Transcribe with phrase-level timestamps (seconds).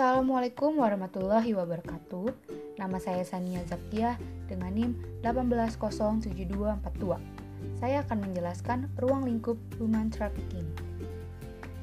[0.00, 2.32] Assalamualaikum warahmatullahi wabarakatuh.
[2.80, 4.16] Nama saya Sania Zakia
[4.48, 7.20] dengan NIM 1807242.
[7.76, 10.64] Saya akan menjelaskan ruang lingkup human trafficking.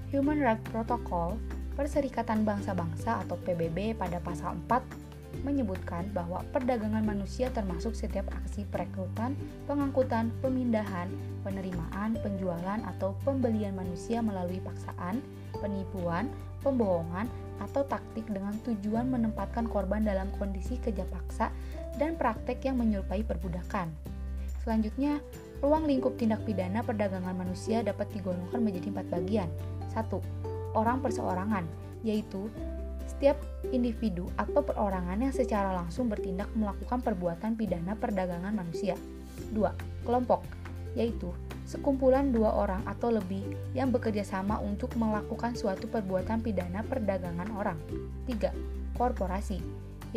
[0.09, 1.37] Human Rights Protocol
[1.77, 9.37] Perserikatan Bangsa-Bangsa atau PBB pada pasal 4 menyebutkan bahwa perdagangan manusia termasuk setiap aksi perekrutan,
[9.69, 11.05] pengangkutan, pemindahan,
[11.45, 15.21] penerimaan, penjualan atau pembelian manusia melalui paksaan,
[15.55, 16.27] penipuan,
[16.61, 21.49] pembohongan, atau taktik dengan tujuan menempatkan korban dalam kondisi kerja paksa
[21.97, 23.89] dan praktek yang menyerupai perbudakan.
[24.61, 25.17] Selanjutnya,
[25.63, 29.49] ruang lingkup tindak pidana perdagangan manusia dapat digolongkan menjadi empat bagian.
[29.95, 30.77] 1.
[30.77, 31.65] Orang perseorangan,
[32.05, 32.51] yaitu
[33.07, 33.39] setiap
[33.73, 38.93] individu atau perorangan yang secara langsung bertindak melakukan perbuatan pidana perdagangan manusia.
[39.55, 40.05] 2.
[40.05, 40.45] Kelompok,
[40.97, 41.29] yaitu
[41.69, 43.45] sekumpulan dua orang atau lebih
[43.77, 47.77] yang bekerja sama untuk melakukan suatu perbuatan pidana perdagangan orang.
[48.25, 48.49] 3.
[48.97, 49.61] Korporasi,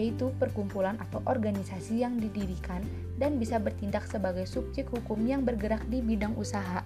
[0.00, 2.80] yaitu perkumpulan atau organisasi yang didirikan
[3.20, 6.80] dan bisa bertindak sebagai subjek hukum yang bergerak di bidang usaha,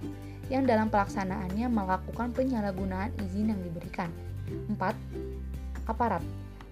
[0.51, 4.11] yang dalam pelaksanaannya melakukan penyalahgunaan izin yang diberikan.
[4.75, 4.75] 4.
[5.87, 6.25] Aparat,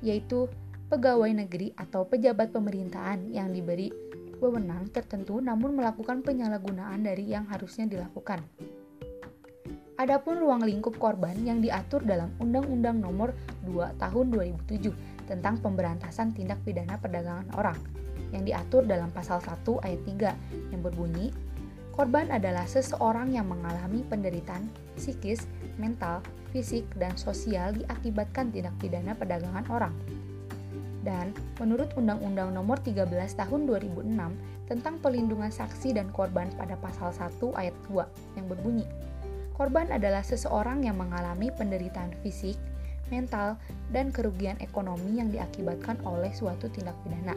[0.03, 0.51] yaitu
[0.91, 3.89] pegawai negeri atau pejabat pemerintahan yang diberi
[4.43, 8.43] wewenang tertentu namun melakukan penyalahgunaan dari yang harusnya dilakukan.
[10.03, 13.39] Adapun ruang lingkup korban yang diatur dalam Undang-Undang Nomor
[13.71, 14.27] 2 Tahun
[14.67, 17.79] 2007 tentang pemberantasan tindak pidana perdagangan orang
[18.35, 21.31] yang diatur dalam pasal 1 ayat 3 yang berbunyi
[21.93, 24.65] Korban adalah seseorang yang mengalami penderitaan
[24.97, 25.45] psikis,
[25.77, 29.93] mental, fisik, dan sosial diakibatkan tindak pidana perdagangan orang
[31.03, 34.07] dan menurut Undang-Undang Nomor 13 Tahun 2006
[34.71, 38.87] tentang Pelindungan Saksi dan Korban pada pasal 1 ayat 2 yang berbunyi,
[39.59, 42.57] korban adalah seseorang yang mengalami penderitaan fisik,
[43.11, 43.59] mental,
[43.91, 47.37] dan kerugian ekonomi yang diakibatkan oleh suatu tindak pidana.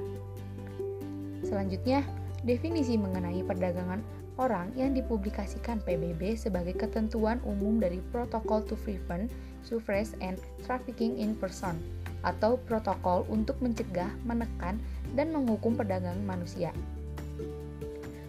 [1.44, 2.06] Selanjutnya,
[2.46, 4.00] definisi mengenai perdagangan
[4.38, 9.28] orang yang dipublikasikan PBB sebagai ketentuan umum dari Protocol to Prevent,
[9.66, 14.82] Suppress, and Trafficking in Person atau protokol untuk mencegah, menekan,
[15.14, 16.74] dan menghukum perdagangan manusia.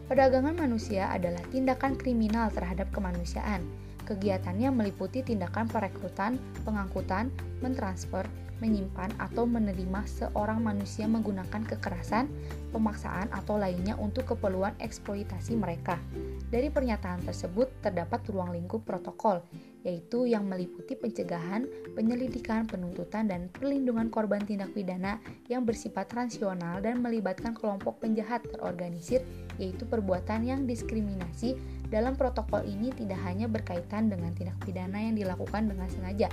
[0.07, 3.65] Perdagangan manusia adalah tindakan kriminal terhadap kemanusiaan.
[4.07, 8.23] Kegiatannya meliputi tindakan perekrutan, pengangkutan, mentransfer,
[8.63, 12.31] menyimpan, atau menerima seorang manusia menggunakan kekerasan,
[12.73, 16.01] pemaksaan, atau lainnya untuk keperluan eksploitasi mereka.
[16.47, 19.43] Dari pernyataan tersebut terdapat ruang lingkup protokol,
[19.83, 25.19] yaitu yang meliputi pencegahan, penyelidikan, penuntutan, dan perlindungan korban tindak pidana
[25.51, 29.23] yang bersifat transional dan melibatkan kelompok penjahat terorganisir,
[29.59, 31.59] yaitu perbuatan yang diskriminasi.
[31.87, 36.27] Dalam protokol ini tidak hanya berkaitan dengan tindak pidana yang dilakukan dengan sengaja,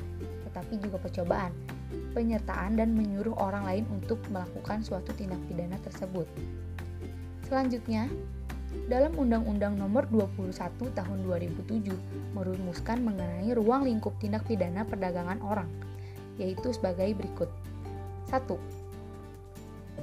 [0.49, 1.53] tetapi juga percobaan,
[2.17, 6.25] penyertaan, dan menyuruh orang lain untuk melakukan suatu tindak pidana tersebut.
[7.45, 8.09] Selanjutnya,
[8.89, 10.49] dalam Undang-Undang Nomor 21
[10.97, 11.93] Tahun 2007
[12.33, 15.69] merumuskan mengenai ruang lingkup tindak pidana perdagangan orang,
[16.41, 17.53] yaitu sebagai berikut.
[18.33, 18.57] 1.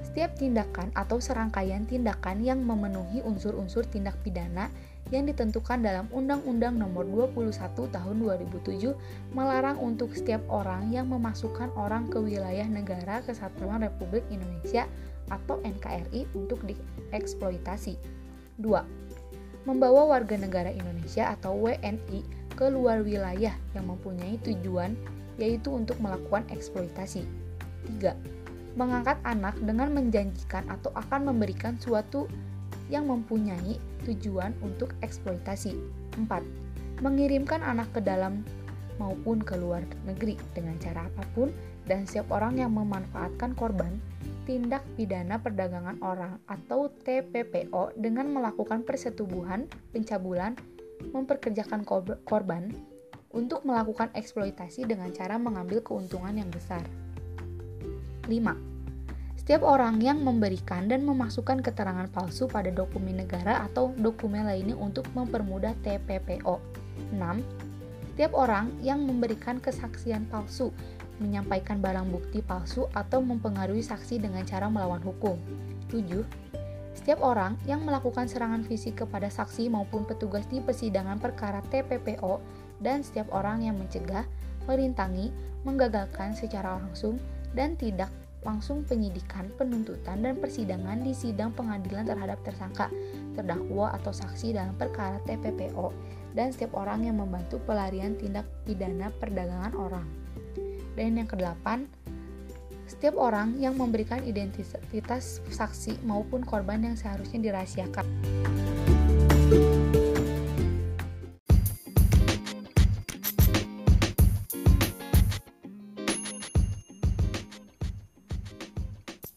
[0.07, 4.71] Setiap tindakan atau serangkaian tindakan yang memenuhi unsur-unsur tindak pidana
[5.09, 7.59] yang ditentukan dalam Undang-Undang Nomor 21
[7.91, 8.95] Tahun 2007
[9.35, 14.87] melarang untuk setiap orang yang memasukkan orang ke wilayah negara kesatuan Republik Indonesia
[15.33, 17.99] atau NKRI untuk dieksploitasi
[18.63, 19.67] 2.
[19.67, 22.21] Membawa warga negara Indonesia atau WNI
[22.55, 24.95] ke luar wilayah yang mempunyai tujuan
[25.41, 27.25] yaitu untuk melakukan eksploitasi.
[27.99, 28.15] 3.
[28.77, 32.31] Mengangkat anak dengan menjanjikan atau akan memberikan suatu
[32.91, 35.79] yang mempunyai tujuan untuk eksploitasi.
[36.19, 37.01] 4.
[37.01, 38.43] Mengirimkan anak ke dalam
[39.01, 41.49] maupun ke luar negeri dengan cara apa pun
[41.89, 43.97] dan setiap orang yang memanfaatkan korban
[44.45, 50.59] tindak pidana perdagangan orang atau TPPO dengan melakukan persetubuhan, pencabulan,
[51.15, 51.87] memperkerjakan
[52.29, 52.69] korban
[53.31, 56.83] untuk melakukan eksploitasi dengan cara mengambil keuntungan yang besar.
[58.27, 58.70] 5.
[59.41, 65.09] Setiap orang yang memberikan dan memasukkan keterangan palsu pada dokumen negara atau dokumen lainnya untuk
[65.17, 66.61] mempermudah TPPO.
[67.17, 67.17] 6.
[68.13, 70.69] Setiap orang yang memberikan kesaksian palsu
[71.25, 75.41] menyampaikan barang bukti palsu atau mempengaruhi saksi dengan cara melawan hukum.
[75.89, 76.21] 7.
[76.93, 82.45] Setiap orang yang melakukan serangan fisik kepada saksi maupun petugas di persidangan perkara TPPO
[82.85, 84.29] dan setiap orang yang mencegah,
[84.69, 85.33] merintangi,
[85.65, 87.17] menggagalkan secara langsung
[87.57, 92.89] dan tidak langsung penyidikan, penuntutan, dan persidangan di sidang pengadilan terhadap tersangka,
[93.37, 95.93] terdakwa atau saksi dalam perkara TPPO,
[96.33, 100.07] dan setiap orang yang membantu pelarian tindak pidana perdagangan orang.
[100.97, 101.85] Dan yang kedelapan,
[102.89, 108.07] setiap orang yang memberikan identitas saksi maupun korban yang seharusnya dirahasiakan.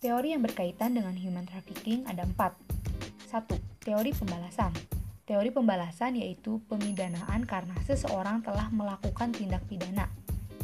[0.03, 2.51] Teori yang berkaitan dengan human trafficking ada empat.
[3.23, 4.75] Satu, teori pembalasan.
[5.23, 10.11] Teori pembalasan yaitu pemidanaan karena seseorang telah melakukan tindak pidana.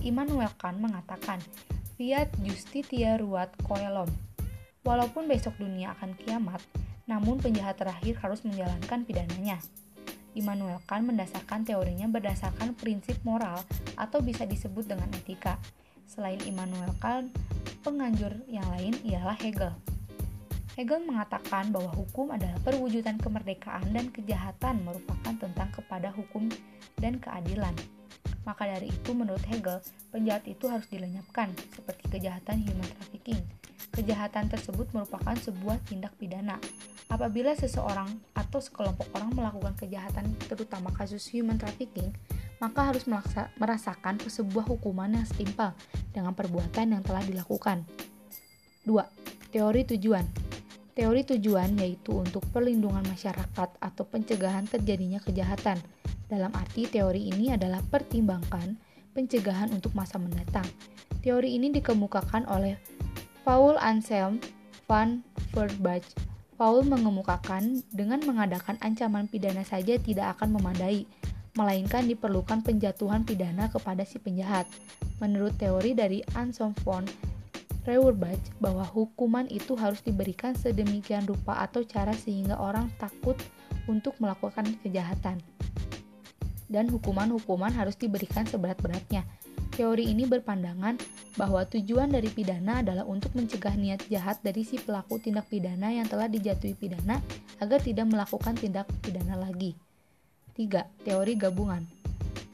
[0.04, 1.40] Immanuel Kant mengatakan,
[1.96, 4.12] Fiat justitia ruat coelum.
[4.84, 6.60] Walaupun besok dunia akan kiamat,
[7.08, 9.64] namun penjahat terakhir harus menjalankan pidananya.
[10.36, 13.64] Immanuel Kant mendasarkan teorinya berdasarkan prinsip moral
[13.96, 15.56] atau bisa disebut dengan etika.
[16.12, 17.32] Selain Immanuel Kant,
[17.80, 19.72] penganjur yang lain ialah Hegel.
[20.80, 26.48] Hegel mengatakan bahwa hukum adalah perwujudan kemerdekaan dan kejahatan merupakan tentang kepada hukum
[27.00, 27.76] dan keadilan.
[28.48, 29.84] Maka dari itu menurut Hegel,
[30.16, 33.40] penjahat itu harus dilenyapkan, seperti kejahatan human trafficking.
[33.92, 36.56] Kejahatan tersebut merupakan sebuah tindak pidana.
[37.12, 42.16] Apabila seseorang atau sekelompok orang melakukan kejahatan, terutama kasus human trafficking,
[42.60, 43.08] maka harus
[43.56, 45.72] merasakan sebuah hukuman yang setimpal
[46.12, 47.88] dengan perbuatan yang telah dilakukan.
[48.84, 48.96] 2.
[49.52, 50.50] Teori tujuan
[51.00, 55.80] Teori tujuan yaitu untuk perlindungan masyarakat atau pencegahan terjadinya kejahatan.
[56.28, 58.76] Dalam arti teori ini adalah pertimbangkan
[59.16, 60.68] pencegahan untuk masa mendatang.
[61.24, 62.76] Teori ini dikemukakan oleh
[63.48, 64.44] Paul Anselm
[64.92, 65.24] van
[65.56, 66.04] Verbach.
[66.60, 71.08] Paul mengemukakan dengan mengadakan ancaman pidana saja tidak akan memadai,
[71.60, 74.64] melainkan diperlukan penjatuhan pidana kepada si penjahat.
[75.20, 77.04] Menurut teori dari Anselm von
[77.84, 83.36] Reuerbach bahwa hukuman itu harus diberikan sedemikian rupa atau cara sehingga orang takut
[83.92, 85.44] untuk melakukan kejahatan.
[86.70, 89.26] Dan hukuman-hukuman harus diberikan seberat-beratnya.
[89.74, 91.02] Teori ini berpandangan
[91.34, 96.06] bahwa tujuan dari pidana adalah untuk mencegah niat jahat dari si pelaku tindak pidana yang
[96.06, 97.24] telah dijatuhi pidana
[97.58, 99.89] agar tidak melakukan tindak pidana lagi.
[100.60, 101.08] 3.
[101.08, 101.88] Teori gabungan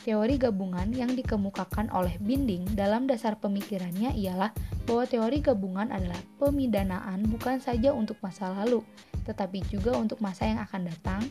[0.05, 4.53] Teori gabungan yang dikemukakan oleh Binding dalam dasar pemikirannya ialah
[4.85, 8.85] bahwa teori gabungan adalah pemidanaan bukan saja untuk masa lalu,
[9.25, 11.25] tetapi juga untuk masa yang akan datang,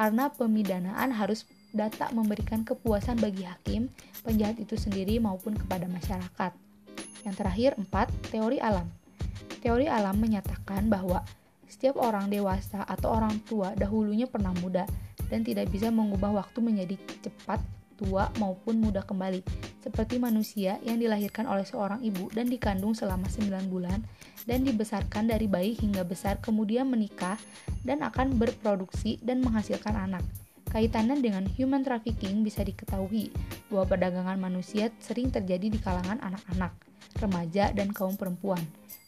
[0.00, 1.44] karena pemidanaan harus
[1.76, 3.92] data memberikan kepuasan bagi hakim,
[4.24, 6.56] penjahat itu sendiri maupun kepada masyarakat.
[7.28, 8.32] Yang terakhir, 4.
[8.32, 8.88] Teori alam.
[9.60, 11.20] Teori alam menyatakan bahwa
[11.68, 14.88] setiap orang dewasa atau orang tua dahulunya pernah muda,
[15.28, 17.60] dan tidak bisa mengubah waktu menjadi cepat,
[17.94, 19.40] tua, maupun muda kembali,
[19.80, 24.02] seperti manusia yang dilahirkan oleh seorang ibu dan dikandung selama 9 bulan
[24.44, 27.38] dan dibesarkan dari bayi hingga besar kemudian menikah
[27.86, 30.24] dan akan berproduksi dan menghasilkan anak.
[30.74, 33.30] Kaitannya dengan human trafficking bisa diketahui
[33.70, 36.74] bahwa perdagangan manusia sering terjadi di kalangan anak-anak,
[37.22, 38.58] remaja, dan kaum perempuan,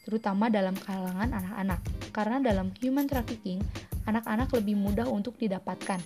[0.06, 1.82] terutama dalam kalangan anak-anak.
[2.14, 3.58] Karena dalam human trafficking,
[4.06, 5.98] anak-anak lebih mudah untuk didapatkan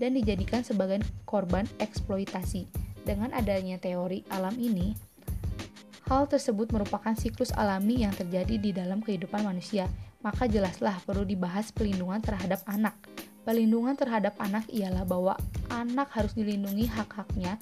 [0.00, 2.66] dan dijadikan sebagai korban eksploitasi.
[3.04, 4.96] Dengan adanya teori alam ini,
[6.08, 9.86] hal tersebut merupakan siklus alami yang terjadi di dalam kehidupan manusia,
[10.24, 12.96] maka jelaslah perlu dibahas pelindungan terhadap anak.
[13.42, 15.34] Pelindungan terhadap anak ialah bahwa
[15.66, 17.58] anak harus dilindungi hak-haknya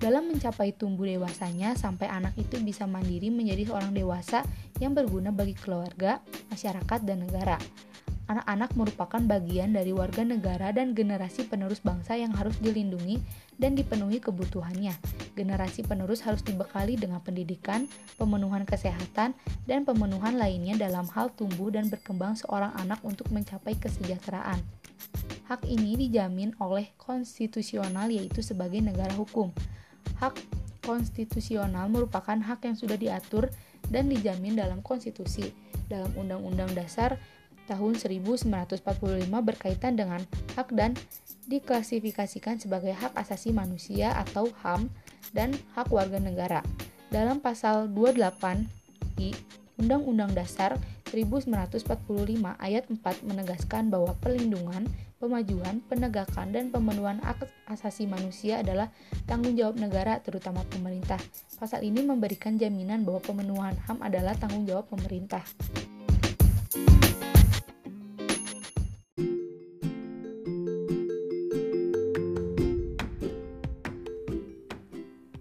[0.00, 4.40] dalam mencapai tumbuh dewasanya sampai anak itu bisa mandiri menjadi seorang dewasa
[4.80, 7.60] yang berguna bagi keluarga, masyarakat, dan negara.
[8.30, 13.20] Anak-anak merupakan bagian dari warga negara dan generasi penerus bangsa yang harus dilindungi
[13.58, 14.94] dan dipenuhi kebutuhannya.
[15.34, 17.84] Generasi penerus harus dibekali dengan pendidikan,
[18.16, 24.62] pemenuhan kesehatan, dan pemenuhan lainnya dalam hal tumbuh dan berkembang seorang anak untuk mencapai kesejahteraan.
[25.50, 29.50] Hak ini dijamin oleh konstitusional yaitu sebagai negara hukum.
[30.20, 30.36] Hak
[30.84, 33.48] konstitusional merupakan hak yang sudah diatur
[33.88, 35.56] dan dijamin dalam konstitusi,
[35.88, 37.16] dalam Undang-Undang Dasar
[37.64, 38.84] tahun 1945
[39.30, 40.20] berkaitan dengan
[40.58, 40.92] hak dan
[41.48, 44.90] diklasifikasikan sebagai hak asasi manusia atau HAM
[45.32, 46.60] dan hak warga negara.
[47.10, 48.68] Dalam pasal 28
[49.18, 49.34] I
[49.80, 50.76] Undang-Undang Dasar
[51.10, 51.82] 1945
[52.62, 54.86] ayat 4 menegaskan bahwa pelindungan,
[55.18, 58.94] pemajuan, penegakan, dan pemenuhan hak asasi manusia adalah
[59.26, 61.18] tanggung jawab negara, terutama pemerintah.
[61.58, 65.42] Pasal ini memberikan jaminan bahwa pemenuhan HAM adalah tanggung jawab pemerintah.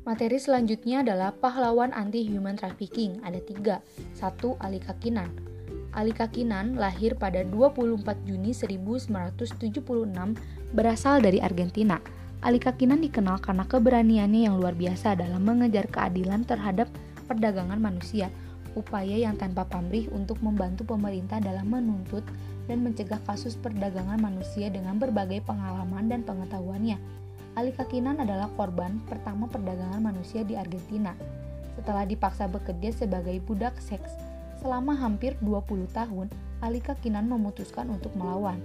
[0.09, 3.21] Materi selanjutnya adalah pahlawan anti-human trafficking.
[3.21, 3.85] Ada tiga.
[4.17, 5.48] Satu, Ali Kakinan.
[5.89, 9.73] Ali Kakinan lahir pada 24 Juni 1976
[10.69, 11.97] berasal dari Argentina.
[12.45, 16.87] Ali Kakinan dikenal karena keberaniannya yang luar biasa dalam mengejar keadilan terhadap
[17.25, 18.29] perdagangan manusia.
[18.77, 22.21] upaya yang tanpa pamrih untuk membantu pemerintah dalam menuntut
[22.69, 27.01] dan mencegah kasus perdagangan manusia dengan berbagai pengalaman dan pengetahuannya.
[27.57, 31.17] Alika Kinan adalah korban pertama perdagangan manusia di Argentina.
[31.75, 34.28] Setelah dipaksa bekerja sebagai budak seks
[34.59, 36.27] selama hampir 20 tahun,
[36.59, 38.59] Alika Kinan memutuskan untuk melawan.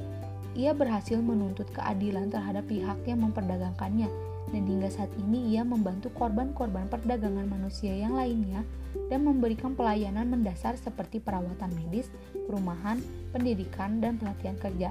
[0.54, 4.06] Ia berhasil menuntut keadilan terhadap pihak yang memperdagangkannya
[4.54, 8.62] dan hingga saat ini ia membantu korban-korban perdagangan manusia yang lainnya
[9.10, 12.06] dan memberikan pelayanan mendasar seperti perawatan medis,
[12.46, 13.02] perumahan,
[13.34, 14.90] pendidikan, dan pelatihan kerja.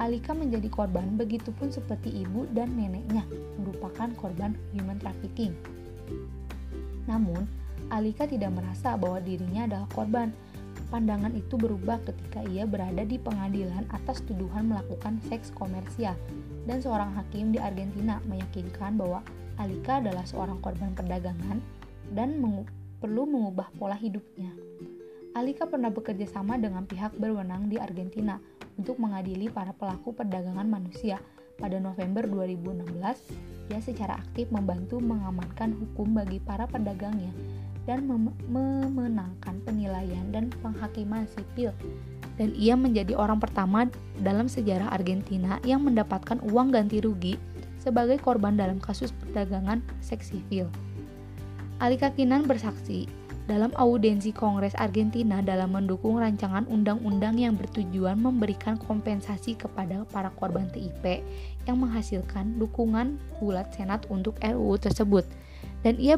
[0.00, 3.28] Alika menjadi korban begitupun seperti ibu dan neneknya
[3.60, 5.52] merupakan korban human trafficking.
[7.04, 7.44] Namun,
[7.92, 10.32] Alika tidak merasa bahwa dirinya adalah korban.
[10.88, 16.16] Pandangan itu berubah ketika ia berada di pengadilan atas tuduhan melakukan seks komersial
[16.64, 19.20] dan seorang hakim di Argentina meyakinkan bahwa
[19.60, 21.60] Alika adalah seorang korban perdagangan
[22.16, 22.64] dan mengu
[22.96, 24.48] perlu mengubah pola hidupnya.
[25.36, 28.40] Alika pernah bekerja sama dengan pihak berwenang di Argentina
[28.80, 31.20] untuk mengadili para pelaku perdagangan manusia.
[31.60, 37.32] Pada November 2016, ia secara aktif membantu mengamankan hukum bagi para pedagangnya
[37.88, 41.74] dan mem memenangkan penilaian dan penghakiman sipil
[42.40, 43.88] dan ia menjadi orang pertama
[44.20, 47.36] dalam sejarah Argentina yang mendapatkan uang ganti rugi
[47.82, 50.70] sebagai korban dalam kasus perdagangan seks sivil.
[51.82, 53.10] Alika Kinan bersaksi
[53.50, 60.70] dalam audensi Kongres Argentina dalam mendukung rancangan undang-undang yang bertujuan memberikan kompensasi kepada para korban
[60.70, 61.26] TIP
[61.66, 65.26] yang menghasilkan dukungan bulat Senat untuk RUU tersebut.
[65.82, 66.14] Dan ia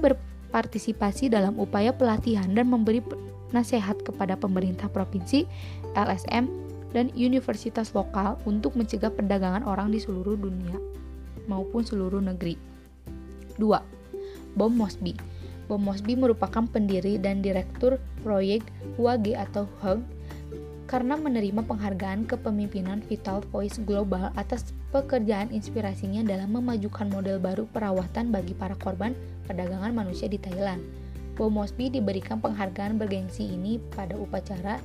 [0.55, 3.03] berpartisipasi dalam upaya pelatihan dan memberi
[3.51, 5.51] nasihat kepada pemerintah provinsi,
[5.99, 6.47] LSM,
[6.95, 10.79] dan universitas lokal untuk mencegah perdagangan orang di seluruh dunia
[11.51, 12.55] maupun seluruh negeri.
[13.59, 13.67] 2.
[14.55, 15.19] Bom Mosby
[15.67, 18.63] Bom Mosby merupakan pendiri dan direktur proyek
[18.95, 20.07] UAG atau HUG
[20.87, 28.31] karena menerima penghargaan kepemimpinan Vital Voice Global atas pekerjaan inspirasinya dalam memajukan model baru perawatan
[28.31, 30.81] bagi para korban perdagangan manusia di Thailand.
[31.35, 34.79] Bom Mosby diberikan penghargaan bergengsi ini pada upacara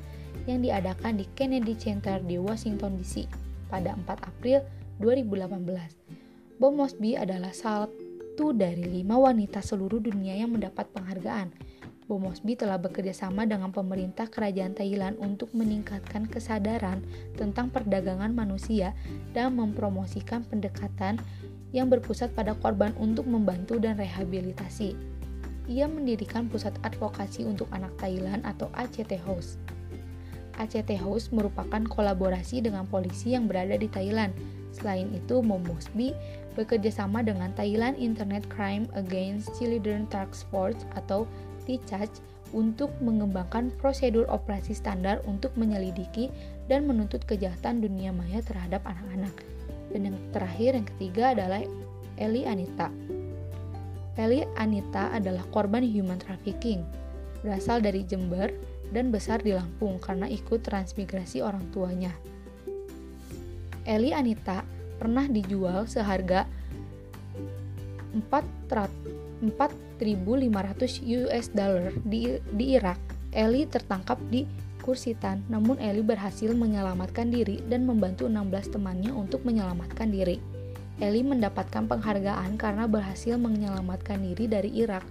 [0.50, 3.30] yang diadakan di Kennedy Center di Washington DC
[3.70, 4.66] pada 4 April
[4.98, 6.58] 2018.
[6.58, 11.54] Bom Mosby adalah satu dari lima wanita seluruh dunia yang mendapat penghargaan.
[12.10, 17.06] Bom Mosby telah bekerja sama dengan pemerintah kerajaan Thailand untuk meningkatkan kesadaran
[17.38, 18.98] tentang perdagangan manusia
[19.38, 21.22] dan mempromosikan pendekatan
[21.76, 24.98] yang berpusat pada korban untuk membantu dan rehabilitasi.
[25.70, 29.62] Ia mendirikan Pusat Advokasi untuk Anak Thailand atau ACT House.
[30.58, 34.34] ACT House merupakan kolaborasi dengan polisi yang berada di Thailand.
[34.74, 36.12] Selain itu, Bom Mosby
[36.58, 41.30] bekerja sama dengan Thailand Internet Crime Against Children Task Force atau
[41.64, 42.10] TICAC
[42.52, 46.34] untuk mengembangkan prosedur operasi standar untuk menyelidiki
[46.66, 49.59] dan menuntut kejahatan dunia maya terhadap anak-anak.
[49.89, 51.62] Dan yang terakhir, yang ketiga adalah
[52.19, 52.89] Eli Anita.
[54.19, 56.84] Eli Anita adalah korban human trafficking,
[57.39, 58.51] berasal dari Jember
[58.91, 62.12] dan besar di Lampung karena ikut transmigrasi orang tuanya.
[63.88, 64.62] Eli Anita
[65.00, 66.43] pernah dijual seharga
[68.13, 70.03] 4.500
[71.24, 73.00] US dollar di, di Irak.
[73.31, 74.43] Eli tertangkap di
[74.89, 80.41] Kursitan, namun Eli berhasil menyelamatkan diri dan membantu 16 temannya untuk menyelamatkan diri.
[80.98, 85.05] Eli mendapatkan penghargaan karena berhasil menyelamatkan diri dari Irak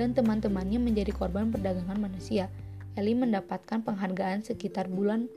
[0.00, 2.48] dan teman-temannya menjadi korban perdagangan manusia.
[2.96, 5.28] Eli mendapatkan penghargaan sekitar bulan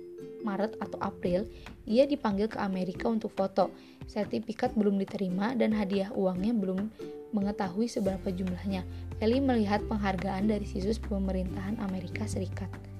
[0.47, 1.51] Maret atau April,
[1.83, 3.75] ia dipanggil ke Amerika untuk foto.
[4.07, 6.87] Sertifikat belum diterima dan hadiah uangnya belum
[7.35, 8.87] mengetahui seberapa jumlahnya.
[9.19, 12.90] Eli melihat penghargaan dari situs pemerintahan Amerika Serikat.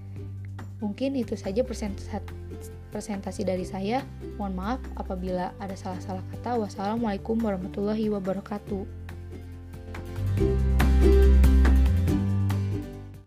[0.81, 4.01] Mungkin itu saja presentasi dari saya.
[4.41, 6.57] Mohon maaf apabila ada salah-salah kata.
[6.57, 9.00] Wassalamualaikum warahmatullahi wabarakatuh.